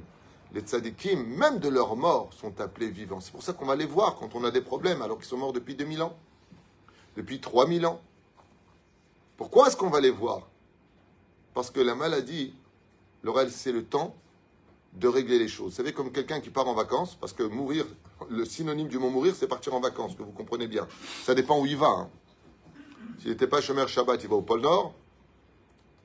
[0.54, 3.20] les tzadikim, même de leur mort, sont appelés vivants.
[3.20, 5.36] C'est pour ça qu'on va les voir quand on a des problèmes, alors qu'ils sont
[5.36, 6.16] morts depuis 2000 ans,
[7.16, 8.00] depuis 3000 ans.
[9.36, 10.48] Pourquoi est-ce qu'on va les voir?
[11.54, 12.54] Parce que la maladie
[13.24, 14.14] leur a laissé le temps
[14.94, 15.70] de régler les choses.
[15.70, 17.84] Vous savez, comme quelqu'un qui part en vacances, parce que mourir,
[18.30, 20.86] le synonyme du mot mourir, c'est partir en vacances, que vous comprenez bien.
[21.24, 21.88] Ça dépend où il va.
[21.88, 22.10] Hein.
[23.20, 24.94] S'il n'était pas chômeur Shabbat, il va au pôle Nord.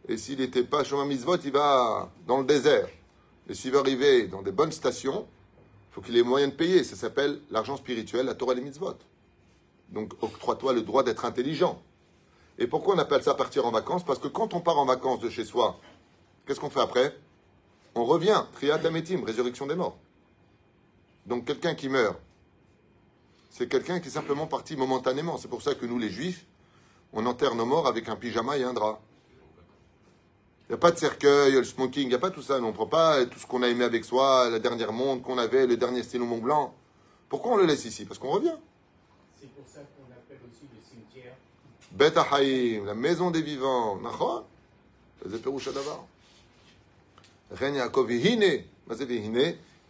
[0.08, 2.90] Et s'il n'était pas chômeur Mitzvot, il va dans le désert.
[3.48, 5.28] Et s'il veut arriver dans des bonnes stations,
[5.90, 6.84] il faut qu'il ait moyen de payer.
[6.84, 8.96] Ça s'appelle l'argent spirituel, la Torah les mitzvot.
[9.90, 11.82] Donc octroie-toi le droit d'être intelligent.
[12.60, 14.04] Et pourquoi on appelle ça partir en vacances?
[14.04, 15.80] Parce que quand on part en vacances de chez soi,
[16.46, 17.16] qu'est-ce qu'on fait après?
[17.96, 19.98] On revient, triat ametim, résurrection des morts.
[21.26, 22.18] Donc quelqu'un qui meurt,
[23.50, 25.38] c'est quelqu'un qui est simplement parti momentanément.
[25.38, 26.46] C'est pour ça que nous, les juifs,
[27.14, 29.02] on enterre nos morts avec un pyjama et un drap.
[30.68, 32.58] Il n'y a pas de cercueil, le smoking, il n'y a pas tout ça.
[32.58, 35.40] on ne prend pas tout ce qu'on a aimé avec soi, la dernière montre qu'on
[35.40, 36.76] avait, le dernier stylo Mont Blanc.
[37.28, 38.06] Pourquoi on le laisse ici?
[38.06, 38.56] Parce qu'on revient.
[39.40, 41.34] C'est pour ça qu'on appelle aussi le cimetière.
[41.92, 42.14] Bet
[42.86, 44.00] la maison des vivants.
[44.00, 44.44] Nachon?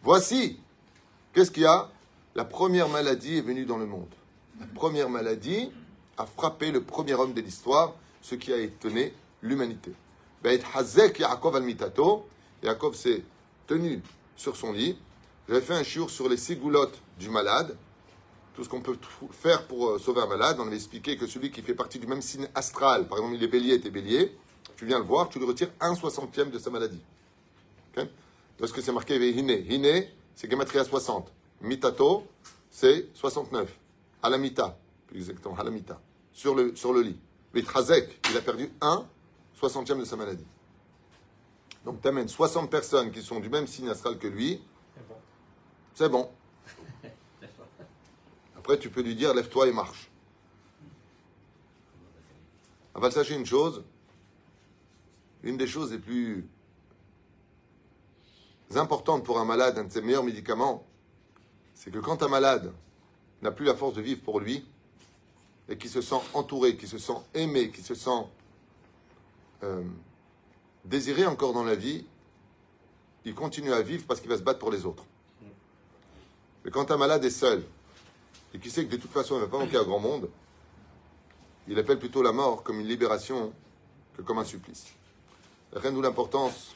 [0.02, 0.60] Voici.
[1.34, 1.90] Qu'est-ce qu'il y a?
[2.36, 4.08] La première maladie est venue dans le monde.
[4.60, 5.72] La première maladie
[6.18, 9.94] a frappé le premier homme de l'histoire, ce qui a étonné l'humanité.
[10.44, 12.26] Yaakov al Mitato.
[12.64, 13.24] Yaakov s'est
[13.68, 14.02] tenu
[14.36, 14.98] sur son lit.
[15.48, 17.76] J'avais fait un chiour sur les sigoulottes du malade.
[18.54, 18.98] Tout ce qu'on peut
[19.32, 20.58] faire pour euh, sauver un malade.
[20.60, 23.44] On avait expliqué que celui qui fait partie du même signe astral, par exemple, il
[23.44, 24.36] est bélier, t'es bélier,
[24.76, 27.02] tu viens le voir, tu lui retires un soixantième de sa maladie.
[28.58, 29.50] Parce que c'est marqué Hine.
[29.50, 31.32] Hine, c'est Gematria 60.
[31.62, 32.28] Mitato,
[32.70, 33.70] c'est 69.
[34.22, 36.00] Alamita, plus exactement, Alamita,
[36.34, 37.20] sur le, sur le lit.
[37.54, 39.06] Mais Hazek, il a perdu un
[39.54, 40.46] soixantième de sa maladie.
[41.86, 44.62] Donc tu amènes 60 personnes qui sont du même signe astral que lui.
[45.96, 46.30] C'est bon.
[48.58, 50.10] Après, tu peux lui dire lève-toi et marche.
[52.94, 53.84] va sachez une chose
[55.44, 56.48] une des choses les plus
[58.78, 60.86] importantes pour un malade, un de ses meilleurs médicaments,
[61.74, 62.74] c'est que quand un malade
[63.42, 64.66] n'a plus la force de vivre pour lui,
[65.70, 68.26] et qui se sent entouré, qui se sent aimé, qui se sent
[69.64, 69.84] euh,
[70.84, 72.06] désiré encore dans la vie,
[73.26, 75.06] il continue à vivre parce qu'il va se battre pour les autres.
[76.66, 77.64] Mais quand un malade est seul,
[78.54, 80.30] et qui sait que de toute façon il ne va pas manquer à grand monde,
[81.68, 83.54] il appelle plutôt la mort comme une libération
[84.18, 84.88] que comme un supplice.
[85.72, 86.76] Rien d'où l'importance,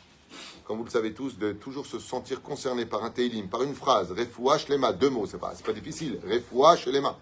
[0.66, 3.76] comme vous le savez tous, de toujours se sentir concerné par un teilim, par une
[3.76, 4.12] phrase.
[4.12, 6.20] Refoua shlema, deux mots, c'est pas, pas difficile.
[6.26, 7.18] Refoua shlema.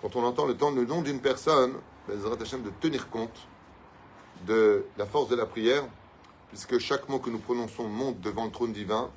[0.00, 1.74] Quand on entend le, le nom d'une personne,
[2.08, 3.46] Hashem de tenir compte
[4.46, 5.84] de la force de la prière,
[6.48, 9.10] puisque chaque mot que nous prononçons monte devant le trône divin,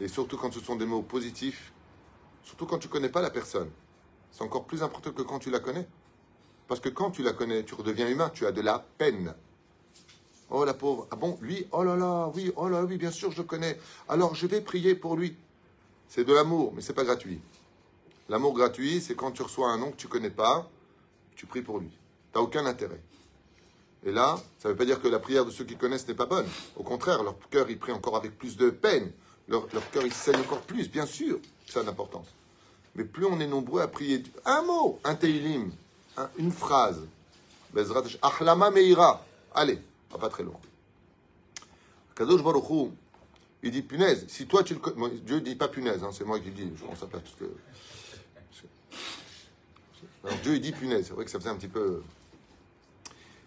[0.00, 1.72] et surtout quand ce sont des mots positifs,
[2.42, 3.70] surtout quand tu connais pas la personne.
[4.32, 5.86] C'est encore plus important que quand tu la connais.
[6.66, 9.34] Parce que quand tu la connais, tu redeviens humain, tu as de la peine.
[10.56, 13.32] Oh la pauvre, ah bon, lui, oh là là, oui, oh là oui, bien sûr,
[13.32, 13.76] je connais.
[14.08, 15.36] Alors je vais prier pour lui.
[16.08, 17.40] C'est de l'amour, mais c'est pas gratuit.
[18.28, 20.70] L'amour gratuit, c'est quand tu reçois un nom que tu connais pas,
[21.34, 21.88] tu pries pour lui.
[21.88, 23.00] Tu n'as aucun intérêt.
[24.06, 26.14] Et là, ça ne veut pas dire que la prière de ceux qui connaissent n'est
[26.14, 26.46] pas bonne.
[26.76, 29.10] Au contraire, leur cœur, il prie encore avec plus de peine.
[29.48, 31.40] Leur, cœur, il saigne encore plus, bien sûr.
[31.66, 32.28] Ça a d'importance.
[32.94, 35.72] Mais plus on est nombreux à prier un mot, un teilim,
[36.38, 37.00] une phrase.
[38.22, 39.24] Achlama Meira.
[39.52, 39.80] Allez,
[40.18, 40.58] pas très loin.
[42.14, 42.92] Kadosh Baruchou,
[43.62, 44.24] il dit punaise.
[44.28, 45.10] Si toi tu le connais.
[45.18, 46.70] Dieu dit pas punaise, hein, c'est moi qui le dis.
[46.76, 47.44] Je pense à parce que.
[50.24, 51.06] Alors Dieu il dit punaise.
[51.06, 52.02] C'est vrai que ça faisait un petit peu.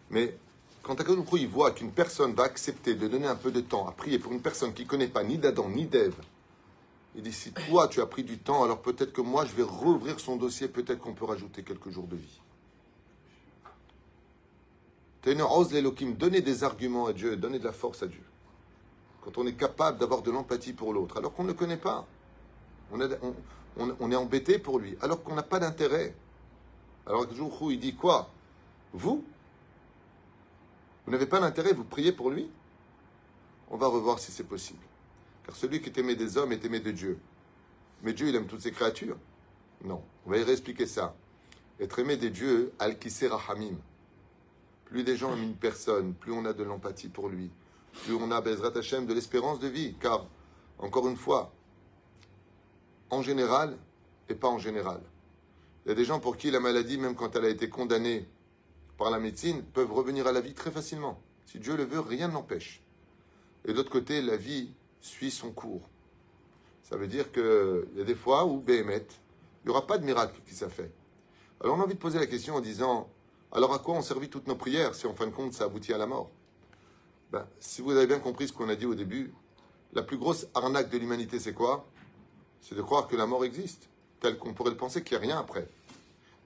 [0.10, 0.38] Mais
[0.84, 3.88] quand Kadosh Baruchou il voit qu'une personne va accepter de donner un peu de temps
[3.88, 6.16] à prier pour une personne qui ne connaît pas ni d'Adam ni d'Ève,
[7.16, 9.64] il dit si toi tu as pris du temps, alors peut-être que moi je vais
[9.64, 12.40] rouvrir son dossier, peut-être qu'on peut rajouter quelques jours de vie.
[15.36, 18.24] Donner des arguments à Dieu, donner de la force à Dieu.
[19.22, 22.06] Quand on est capable d'avoir de l'empathie pour l'autre, alors qu'on ne le connaît pas.
[22.92, 26.16] On, est embêté pour lui, alors qu'on n'a pas d'intérêt.
[27.06, 28.30] Alors que il dit quoi?
[28.94, 29.24] Vous?
[31.06, 32.50] Vous n'avez pas d'intérêt, vous priez pour lui?
[33.70, 34.80] On va revoir si c'est possible.
[35.46, 37.20] Car celui qui est aimé des hommes est aimé de Dieu.
[38.04, 39.18] Mais Dieu, il aime toutes ses créatures?
[39.84, 40.02] Non.
[40.26, 41.16] On va y réexpliquer ça.
[41.80, 43.76] Être aimé des dieux, al-kisser rahamim.
[44.90, 47.52] Plus des gens aiment une personne, plus on a de l'empathie pour lui,
[48.04, 49.96] plus on a, Bezrat Hashem, de l'espérance de vie.
[50.00, 50.26] Car,
[50.80, 51.52] encore une fois,
[53.10, 53.78] en général
[54.30, 55.02] et pas en général.
[55.86, 58.28] Il y a des gens pour qui la maladie, même quand elle a été condamnée
[58.98, 61.22] par la médecine, peuvent revenir à la vie très facilement.
[61.46, 62.82] Si Dieu le veut, rien ne l'empêche.
[63.66, 64.72] Et d'autre côté, la vie
[65.02, 65.88] suit son cours.
[66.84, 69.08] Ça veut dire qu'il y a des fois où, Béhémet,
[69.64, 70.68] il n'y aura pas de miracle qui s'est.
[71.60, 73.10] Alors on a envie de poser la question en disant,
[73.52, 75.94] alors à quoi ont servi toutes nos prières si en fin de compte ça aboutit
[75.94, 76.30] à la mort?
[77.32, 79.34] Ben, Si vous avez bien compris ce qu'on a dit au début,
[79.94, 81.86] la plus grosse arnaque de l'humanité c'est quoi?
[82.62, 85.28] C'est de croire que la mort existe, tel qu'on pourrait le penser qu'il n'y a
[85.28, 85.68] rien après.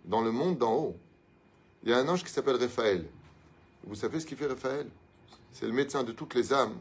[0.06, 0.98] Dans le monde d'en haut,
[1.84, 3.08] il y a un ange qui s'appelle Raphaël.
[3.84, 4.88] Vous savez ce qu'il fait Raphaël?
[5.52, 6.78] C'est le médecin de toutes les âmes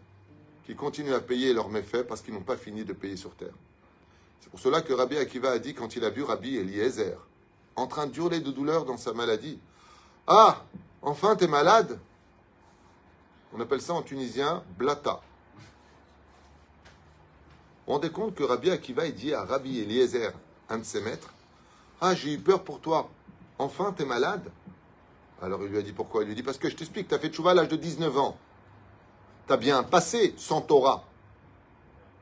[0.66, 3.54] qui continuent à payer leurs méfaits parce qu'ils n'ont pas fini de payer sur terre.
[4.40, 7.16] C'est pour cela que Rabbi Akiva a dit quand il a vu Rabbi Eliezer
[7.76, 9.58] en train de hurler de douleur dans sa maladie,
[10.26, 10.62] ah,
[11.02, 11.98] enfin, t'es malade
[13.52, 15.20] On appelle ça en tunisien blata.
[15.54, 15.62] Vous
[17.86, 20.32] vous rendez compte que Rabbi Akiva dit à Rabbi Eliezer,
[20.68, 21.32] un de ses maîtres,
[22.00, 23.10] Ah, j'ai eu peur pour toi.
[23.58, 24.50] Enfin, t'es malade?
[25.42, 26.22] Alors il lui a dit pourquoi?
[26.22, 28.16] Il lui dit parce que je t'explique, tu as fait tchouva à l'âge de 19
[28.18, 28.38] ans.
[29.46, 31.04] Tu as bien passé sans Torah.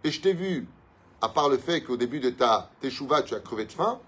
[0.04, 0.66] Et je t'ai vu,
[1.20, 4.00] à part le fait qu'au début de ta teshuva, tu as crevé de faim,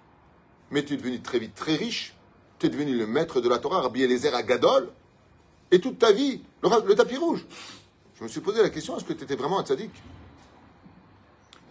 [0.71, 2.15] mais tu es devenu très vite très riche.
[2.61, 4.91] Tu es devenu le maître de la Torah, Rabbi Eliezer à Gadol.
[5.71, 7.47] Et toute ta vie, le, tapis rouge.
[8.15, 9.91] Je me suis posé la question, est-ce que tu étais vraiment un tzaddik?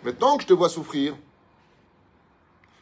[0.04, 1.16] Maintenant que je te vois souffrir,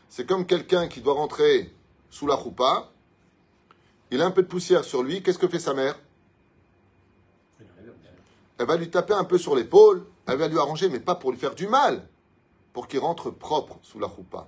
[0.07, 1.73] c'est comme quelqu'un qui doit rentrer
[2.09, 2.91] sous la choupa,
[4.09, 5.99] il a un peu de poussière sur lui, qu'est-ce que fait sa mère?
[8.57, 11.31] Elle va lui taper un peu sur l'épaule, elle va lui arranger, mais pas pour
[11.31, 12.07] lui faire du mal,
[12.71, 14.47] pour qu'il rentre propre sous la choupa.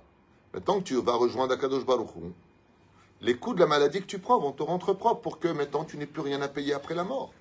[0.54, 2.08] Maintenant que tu vas rejoindre Akadosh Baruch
[3.22, 5.84] les coups de la maladie que tu prends vont te rendre propre pour que maintenant
[5.84, 7.32] tu n'aies plus rien à payer après la mort.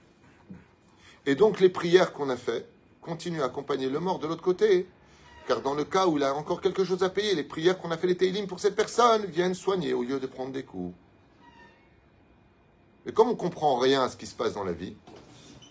[1.25, 2.67] Et donc les prières qu'on a faites
[3.01, 4.87] continuent à accompagner le mort de l'autre côté.
[5.47, 7.91] Car dans le cas où il a encore quelque chose à payer, les prières qu'on
[7.91, 10.93] a fait les Teilim pour cette personne viennent soigner au lieu de prendre des coups.
[13.05, 14.95] Mais comme on comprend rien à ce qui se passe dans la vie,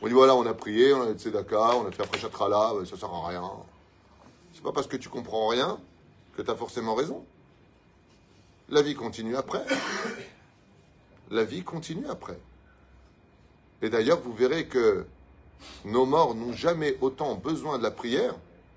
[0.01, 2.73] on dit voilà, on a prié, on a fait tzedaka, on a fait après chatrala,
[2.87, 3.51] ça sert à rien.
[4.53, 5.79] C'est pas parce que tu comprends rien
[6.37, 7.25] que tu as forcément raison.
[8.71, 9.65] La vie continue après.
[11.31, 12.39] La vie continue après.
[13.81, 15.07] Et d'ailleurs, vous verrez que
[15.85, 18.35] nos morts n'ont jamais autant besoin de la prière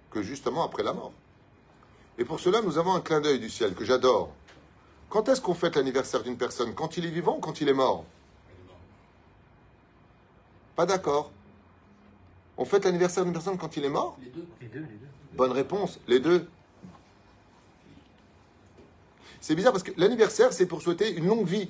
[0.10, 1.12] que justement après la mort.
[2.18, 4.32] Et pour cela, nous avons un clin d'œil du ciel que j'adore.
[5.10, 6.74] Quand est-ce qu'on fête l'anniversaire d'une personne?
[6.74, 8.06] Quand il est vivant ou quand il est mort?
[10.76, 11.32] Pas d'accord.
[12.58, 14.18] On fête l'anniversaire d'une personne quand il est mort?
[14.22, 14.48] Les deux.
[14.62, 15.08] Les deux, les deux.
[15.34, 16.48] Bonne réponse, les deux.
[19.42, 21.70] C'est bizarre parce que l'anniversaire, c'est pour souhaiter une longue vie.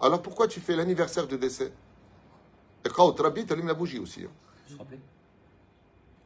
[0.00, 1.72] Alors pourquoi tu fais l'anniversaire de décès?
[2.84, 4.24] Et quand tu tu allumes la bougie aussi.
[4.24, 4.84] hein.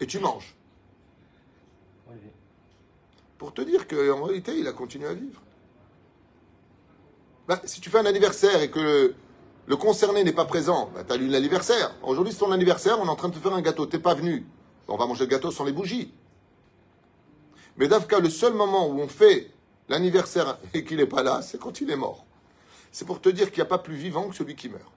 [0.01, 0.57] Et tu manges.
[3.39, 5.41] Pour te dire qu'en réalité, il a continué à vivre.
[7.47, 9.15] Ben, si tu fais un anniversaire et que le,
[9.67, 11.95] le concerné n'est pas présent, ben, tu allumes l'anniversaire.
[12.03, 13.87] Aujourd'hui, c'est ton anniversaire, on est en train de te faire un gâteau.
[13.87, 14.45] T'es pas venu.
[14.89, 16.13] On va manger le gâteau sans les bougies.
[17.77, 19.51] Mais Davka, le seul moment où on fait
[19.91, 22.25] l'anniversaire et qu'il n'est pas là, c'est quand il est mort.
[22.93, 24.91] C'est pour te dire qu'il n'y a pas plus vivant que celui qui meurt.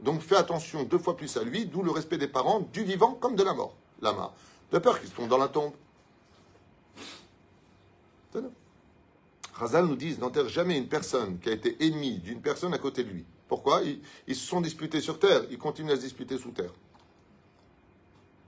[0.00, 3.14] Donc fais attention deux fois plus à lui, d'où le respect des parents, du vivant
[3.14, 3.74] comme de la mort.
[4.02, 4.32] Lama.
[4.72, 5.72] De peur qu'ils tombent dans la tombe.
[9.58, 13.04] Chazal nous dit n'enterre jamais une personne qui a été ennemie d'une personne à côté
[13.04, 13.24] de lui.
[13.46, 13.82] Pourquoi?
[14.26, 16.72] Ils, se sont disputés sur terre, ils continuent à se disputer sous terre.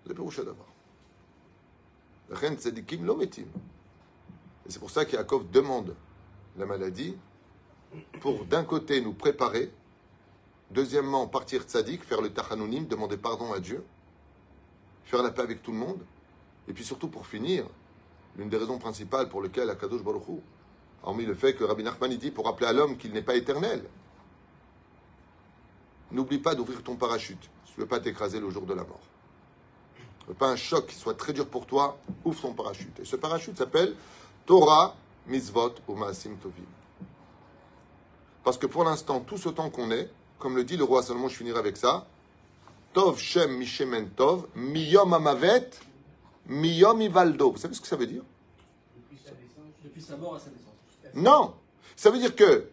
[0.09, 0.73] Péroucha d'abord.
[4.67, 5.95] Et c'est pour ça qu'Yaakov demande
[6.57, 7.17] la maladie
[8.21, 9.71] pour d'un côté nous préparer,
[10.71, 13.85] deuxièmement partir tzadik, faire le tachanonim, demander pardon à Dieu,
[15.05, 16.05] faire la paix avec tout le monde,
[16.69, 17.67] et puis surtout pour finir,
[18.37, 20.41] l'une des raisons principales pour lesquelles Akadosh Baruch Hu,
[21.03, 23.85] hormis le fait que Rabbi Nachman dit pour rappeler à l'homme qu'il n'est pas éternel,
[26.11, 28.85] n'oublie pas d'ouvrir ton parachute si tu ne veux pas t'écraser le jour de la
[28.85, 29.01] mort.
[30.21, 32.99] Tu veux pas un choc qui soit très dur pour toi, ouvre ton parachute.
[33.01, 33.95] Et ce parachute s'appelle
[34.47, 34.95] Torah,
[35.27, 36.65] Mitzvot ou Maasim Tovim.
[38.43, 41.29] Parce que pour l'instant, tout ce temps qu'on est, comme le dit le roi Salomon,
[41.29, 42.07] je finirai avec ça,
[42.93, 45.71] Tov Shem Mishemen Tov, Miyom Amavet,
[46.47, 47.53] Miyom Ivaldo.
[47.53, 48.23] Vous savez ce que ça veut dire?
[48.97, 51.15] Depuis sa naissance, Depuis sa mort à sa naissance.
[51.15, 51.55] Non
[51.97, 52.69] Ça veut dire que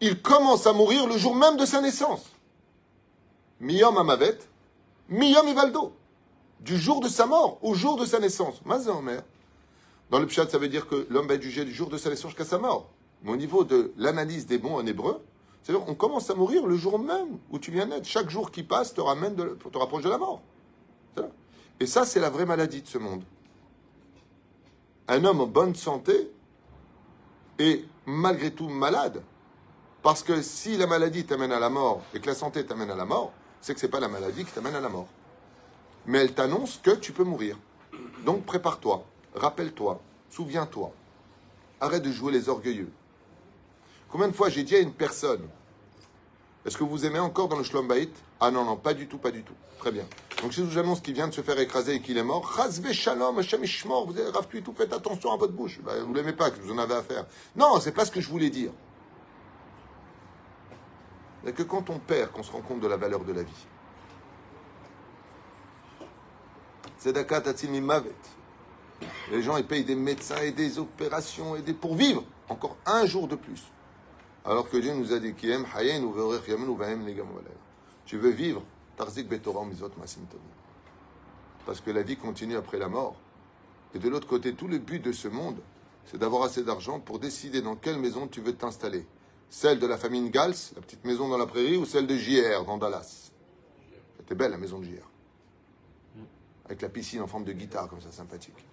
[0.00, 2.24] il commence à mourir le jour même de sa naissance.
[3.60, 4.38] Miyom Amavet,
[5.08, 5.92] Miyom Ivaldo.
[6.60, 8.64] Du jour de sa mort au jour de sa naissance.
[8.64, 9.22] Mazé Omer.
[10.10, 12.10] Dans le Pshat, ça veut dire que l'homme va être jugé du jour de sa
[12.10, 12.90] naissance jusqu'à sa mort.
[13.22, 15.24] Mais au niveau de l'analyse des bons en hébreu,
[15.62, 18.06] c'est-à-dire on commence à mourir le jour même où tu viens naître.
[18.06, 20.42] Chaque jour qui passe te ramène te rapproche de la mort.
[21.80, 23.24] Et ça, c'est la vraie maladie de ce monde.
[25.08, 26.30] Un homme en bonne santé
[27.58, 29.22] est malgré tout malade.
[30.02, 32.94] Parce que si la maladie t'amène à la mort et que la santé t'amène à
[32.94, 35.08] la mort, c'est que ce n'est pas la maladie qui t'amène à la mort.
[36.06, 37.58] Mais elle t'annonce que tu peux mourir.
[38.24, 39.04] Donc prépare-toi,
[39.34, 40.92] rappelle-toi, souviens-toi.
[41.80, 42.90] Arrête de jouer les orgueilleux.
[44.08, 45.48] Combien de fois j'ai dit à une personne
[46.64, 49.18] Est-ce que vous aimez encore dans le Shlom Bayit Ah non, non, pas du tout,
[49.18, 49.54] pas du tout.
[49.78, 50.04] Très bien.
[50.40, 52.54] Donc si je vous annonce qu'il vient de se faire écraser et qu'il est mort,
[52.56, 55.80] Chazve Shalom, Hashem Ishmor, vous avez tout, faites attention à votre bouche.
[55.82, 57.26] Ben, vous l'aimez pas, vous en avez à faire.
[57.56, 58.70] Non, c'est pas ce que je voulais dire.
[61.46, 63.66] A que quand on perd qu'on se rend compte de la valeur de la vie.
[66.98, 68.14] Tzedaka mimavet.
[69.30, 73.06] Les gens, ils payent des médecins et des opérations et des pour vivre encore un
[73.06, 73.62] jour de plus.
[74.44, 75.34] Alors que Dieu nous a dit.
[78.04, 78.62] Tu veux vivre.
[81.66, 83.16] Parce que la vie continue après la mort.
[83.94, 85.56] Et de l'autre côté, tout le but de ce monde,
[86.04, 89.06] c'est d'avoir assez d'argent pour décider dans quelle maison tu veux t'installer.
[89.48, 92.64] Celle de la famille Gals, la petite maison dans la prairie, ou celle de JR
[92.66, 93.30] dans Dallas.
[94.18, 95.08] C'était belle la maison de JR.
[96.66, 98.66] Avec la piscine en forme de guitare, comme ça, sympathique.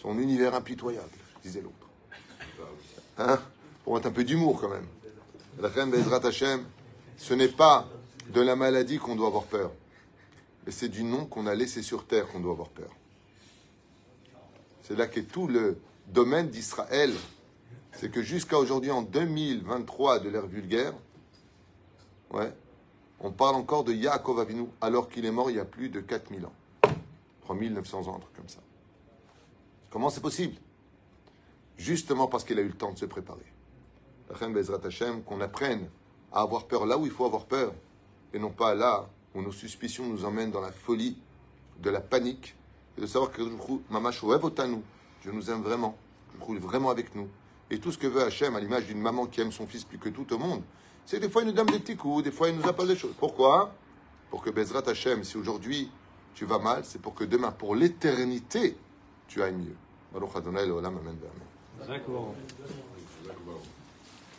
[0.00, 1.10] Son univers impitoyable,
[1.42, 1.76] disait l'autre.
[3.18, 3.38] Hein?
[3.84, 4.86] Pour mettre un peu d'humour quand même.
[5.60, 5.92] La reine
[6.24, 6.64] Hashem,
[7.18, 7.86] ce n'est pas
[8.32, 9.70] de la maladie qu'on doit avoir peur,
[10.64, 12.90] mais c'est du nom qu'on a laissé sur terre qu'on doit avoir peur.
[14.82, 15.78] C'est là qu'est tout le
[16.08, 17.12] domaine d'Israël.
[17.92, 20.94] C'est que jusqu'à aujourd'hui, en 2023 de l'ère vulgaire,
[23.20, 26.00] on parle encore de Yaakov Avinu, alors qu'il est mort il y a plus de
[26.00, 26.54] 4000 ans.
[27.42, 28.60] 3900 ans, un truc comme ça.
[29.90, 30.54] Comment c'est possible?
[31.76, 33.44] Justement parce qu'il a eu le temps de se préparer.
[35.26, 35.88] Qu'on apprenne
[36.32, 37.74] à avoir peur là où il faut avoir peur,
[38.32, 41.18] et non pas là où nos suspicions nous emmènent dans la folie,
[41.82, 42.54] de la panique,
[42.96, 43.42] et de savoir que
[43.90, 44.82] Mamash nous,
[45.22, 45.96] Dieu nous aime vraiment,
[46.38, 47.28] je roule vraiment avec nous.
[47.70, 49.98] Et tout ce que veut Hachem, à l'image d'une maman qui aime son fils plus
[49.98, 50.62] que tout au monde,
[51.06, 52.96] c'est des fois il nous donne des petits coups, des fois il nous appelle des
[52.96, 53.14] choses.
[53.18, 53.74] Pourquoi?
[54.30, 55.90] Pour que Bezrat Hachem, si aujourd'hui
[56.34, 58.76] tu vas mal, c'est pour que demain, pour l'éternité,
[59.30, 59.76] tu ailles mieux.
[60.12, 61.88] Baruch Adonai, Olam, Amen, Amen.
[61.88, 62.34] D'accord.